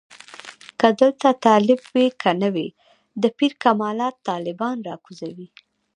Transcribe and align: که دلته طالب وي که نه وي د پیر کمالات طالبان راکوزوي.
که 0.79 0.87
دلته 0.99 1.29
طالب 1.45 1.79
وي 1.93 2.07
که 2.21 2.31
نه 2.41 2.49
وي 2.55 2.67
د 3.21 3.23
پیر 3.37 3.51
کمالات 3.63 4.15
طالبان 4.29 4.77
راکوزوي. 4.87 5.47